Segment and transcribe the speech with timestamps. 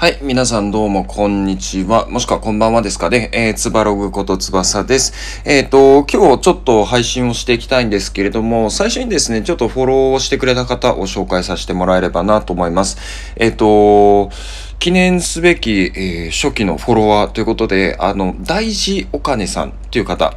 [0.00, 0.18] はい。
[0.22, 2.08] 皆さんどうもこんにちは。
[2.08, 3.28] もしくはこんばんはですかね。
[3.34, 5.42] えー、つばログことつばさです。
[5.44, 12.96] えっ、ー、と、今日ちょっと配信をしていきたいんですけれども、最初にですね、ちょっとフォローをしてくれた方を紹介させてもらえればなと思います。
[13.36, 14.30] えっ、ー、と、
[14.78, 20.32] 記念すべき、えー、初期のフォロワーということで、あの、大事お金さんっていう方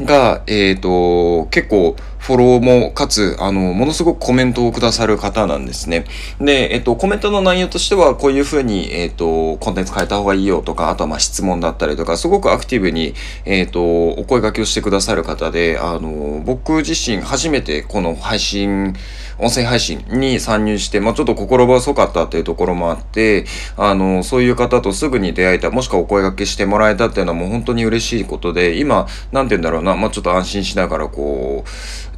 [0.00, 1.94] が、えっ、と、結構、
[2.26, 6.06] フォローも、かつ、あの、ものすごくコメントをくださる方なんですね。
[6.40, 13.14] で、えっと、コメントの内容としては、こういうふうに、えっと、コンテンツ変えた方がいいよとか、あとはま質問だったりとか、すごくアクティブに、
[13.44, 18.96] えっと、お声掛けをしてくださる方で、あの、僕自身初めてこの配信、
[19.38, 23.44] 音声配信に参入して、まあ、ちょっと心細かったっていうところもあって、
[23.76, 28.95] あの、そういう方とすぐに出会えた、もしくはお声掛けしてもらえたっていうのはもう本当に嬉しいことで、今、
[29.32, 31.64] なんて言うんだろうな、まあ、ちょっと安心しながらこ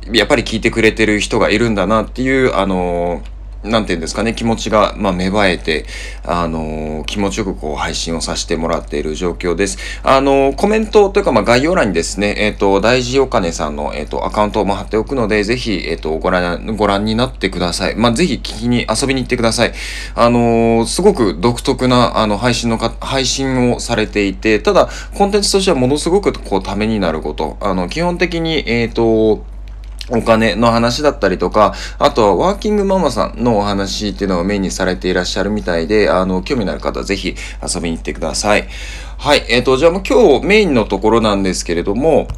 [0.08, 3.22] う、やっぱり聞いてくれてる人がいるんだなっていう、あの、
[3.64, 5.84] なんていうんですかね、気持ちが、まあ、芽生えて、
[6.24, 9.78] あのー、気持ちよくこう配信をさせてもらっている状況です。
[10.04, 17.96] あのー、コメントというか、まあ、概要欄にですね、えっ、ー、と、大事お金さんの、えっ、と、アカウントも貼っておくので、ぜひ、えっ、と、ご覧、ご覧になってください。
[17.96, 19.72] まあ、ぜひ聞きに、遊びに行ってください。
[20.14, 27.56] あのすごく独特な、あの、配信のか、配信をされていて、ただ、コンテンツとしてはものすごく、こう、ためになること。
[27.60, 29.44] あの、基本的に、えっ、と、
[30.10, 38.68] お金の話だったりとか、あとはワーキングママさんのお話っていうのをメインにされていらっしゃるみたいで、あの、興味のある方はぜひ遊びに行ってください。
[39.18, 39.44] はい。
[39.48, 42.28] えっ、ー、と、じゃあもう今日メインのところなんですけれども、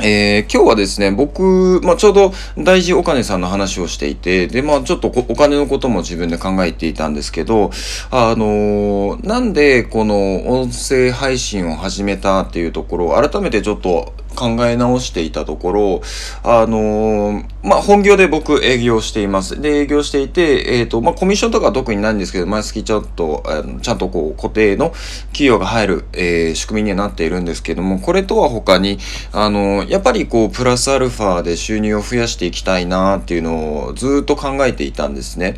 [0.00, 7.70] えー、今日はですね、僕、まあ、ちょうど大事お金さんの話をしていて、で、まあ、ちょっとお金のことも自分で考えていたんですけど、
[8.10, 16.02] あのー、なんでこの音声配信を始めたっていうところを改めてちょっと考え直していたところ、
[16.44, 19.60] あのー、まあ、本業で僕営業しています。
[19.60, 24.90] で、営業していて、えっ、ー、と、まあ、コミッションとかは特にないんですけど、毎月ちょっと、あのちゃんとこう、固定の
[25.32, 28.98] 企業が入る、えー、仕組みにはなっているんですけども、これとは他に、
[29.32, 35.56] あのやっぱりこう、プラスアルファで収入を増やしていきたいなっていうのをずっと考えていたんですね。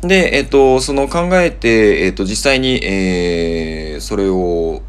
[0.00, 4.82] で、えっ、と、その考えて、えっ、と、実際に、えー、それを、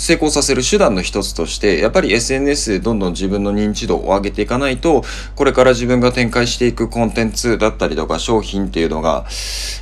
[0.00, 5.04] 成功させる手段の一つとして、やっぱり SNS でどんどん自分の認知度を上げていかないと、
[5.36, 9.26] これから自分が展開していくコンテンツだったりとか商品っていうのが、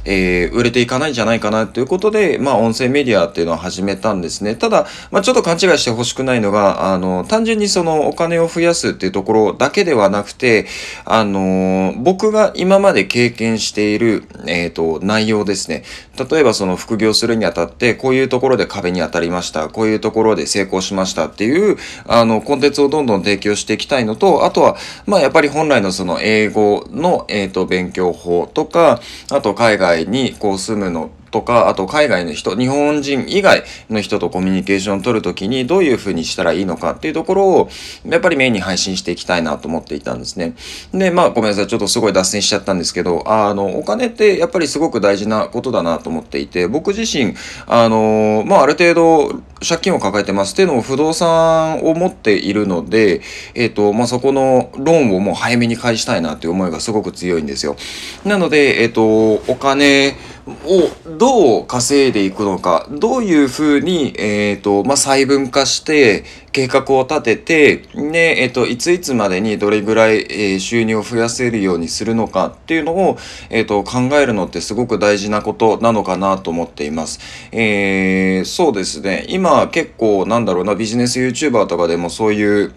[0.04, 4.56] えー、売れていかないんじゃないかなということで、まあ音声メディアっていうのを始めたんですね。
[4.56, 10.66] ただ、まあちょっと勘違いしてほしくないのが、あの、単純にそのお金を増やすっていうところだけではなくて、
[11.04, 15.84] あの、僕が今まで経験している、えっ、ー、と、内容ですね。
[16.30, 19.68] 例えばその副業するにあたって、こういうところで壁に当たりました。
[19.68, 21.76] こういうとところで成功しましたっていう、
[22.06, 24.76] あの、コンテンツをどんどん提供していきたいのと、あとは、
[25.06, 37.70] まあ、やっぱり本来のその英語の、えっ、ー、と、勉強法とか、あと海外にこう住むのとか、あと海外の人、日本人以外の人とコミュニケーションを取るときにどういうふうにしたらいいのかっていうところを、
[38.06, 40.54] やっぱりメインに配信していきたいなと思っていたんですね。
[40.92, 47.34] で、まあごめんなさい、ちょっとすごい脱線しちゃったんですけど、あの、お金ってやっぱりすごく大事なことだなと思っていて、僕自身、
[47.66, 53.20] あの、まあある程度借金を抱えてますっていうのも不動産を持っているので、
[53.54, 57.76] えっ、ー、と、まあそこのローンをもう早めに返したいなっていう思いがすごく強いんですよ。
[58.24, 60.14] なので、えっ、ー、と、お金、
[60.48, 73.18] をどう稼いでいくのか、どういうふうに、え、ー、と、まあ、細分化して、計画を立てて、で、え、ー、と、いついつまでにどれぐらい、えー、収入を増やせるようにするのかっていうのを、
[73.50, 77.20] えっ、と、考えるのってすごく大事なことなのかなと思っています。
[77.52, 79.26] えそうですね。
[79.28, 82.72] 今結構、なんだろうな、ビジネス YouTuber とかでもそういう、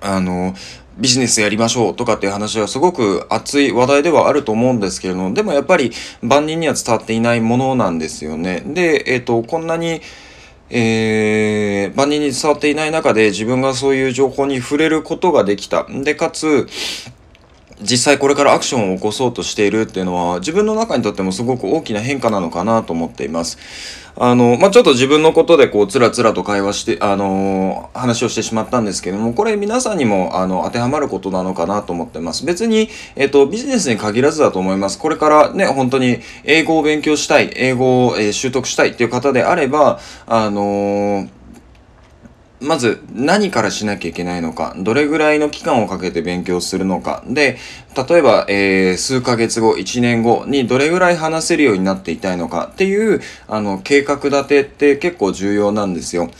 [0.00, 0.54] あの、
[0.98, 5.92] ビジネスやりましょうとかっていう話はすごく熱い話題ではあると思うんですけれども、でもやっぱり
[6.22, 8.62] 万人には伝わっていないものなんですよね。
[8.66, 10.00] で、えっ、ー、と、こんなに、
[10.70, 15.86] えー、万人に伝わっていない中で自分がそういう情報に触れることができた。
[15.88, 16.66] で、かつ、
[17.82, 23.58] 実際これからアクションを起こそうとしているっていうのは自分の中にとってもすごく大きな変化なのかなと思っています。
[24.20, 32.44] あの、まあ、ちょっと自分のことでこう、つらつらと会話して、あのー、話をしてしまったんですけども、これ皆さんにも、あの、当てはまることなのかなと思ってます。
[32.44, 34.98] 別に、えっと、ビジネスに限らずだと思います。
[34.98, 41.37] これからね、本当に英語を勉強したい、英語を、えー、習得したいっていう方であれば、あのー
[42.60, 47.56] まず何からしなきゃいけないのか、どれぐらいの期間をかけて勉強するのか、で、
[48.08, 56.30] 例えば、えー、数ヶ月後、1年後にどれぐらい話せるようになっていたいのかっていう、あの、計画立てって結構重要なんですよ。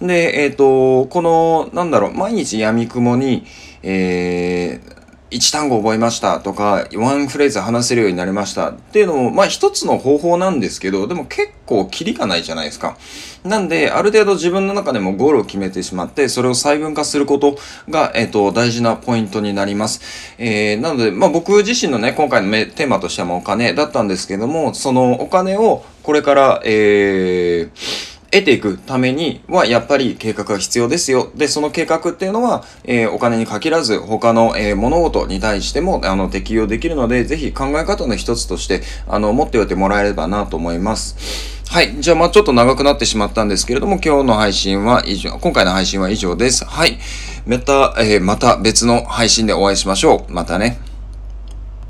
[0.00, 3.44] で、えっ、ー、と、この、なんだろう、毎日闇雲に、
[3.82, 4.99] えー、
[5.30, 12.96] 1単語覚えましたとか、ワンフレーズ話せるようになりましたっていうのも、まあ一つの方法なんですけど、でも結構キリがないじゃないですか。
[13.44, 17.56] なんで、ある程度自分の中でもゴールを決めてしまって、それを細分化すること
[17.88, 20.34] が、えっ、ー、と、大事なポイントになります。
[20.38, 31.30] えー、なので、まあ僕自身のね、今回のテーマとしてはお金だったんですけども、そのお金をこれから、えー、得ていくためには、やっぱり計画が必要ですよ。
[31.34, 41.60] で、その計画っていうのは、えー、お金に限らず、他の、えー、物事に対しても、あの、適用できるので、ぜひ考え方の一つとして、あの、持っておいてもらえればなと思います。
[41.68, 41.94] はい。
[42.00, 46.64] じゃあ、まあちょっと長くなってしまったんですけれども、今日の配信は以上、今回の配信は以上です。
[46.64, 46.98] はい。
[47.46, 50.32] また、えー、また別の配信でお会いしましょう。
[50.32, 50.89] またね。